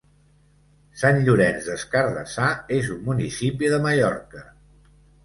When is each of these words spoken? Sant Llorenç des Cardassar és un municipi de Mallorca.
Sant 1.01 1.19
Llorenç 1.27 1.67
des 1.71 1.83
Cardassar 1.91 2.47
és 2.79 2.89
un 2.97 3.05
municipi 3.11 3.71
de 3.75 3.81
Mallorca. 3.85 4.43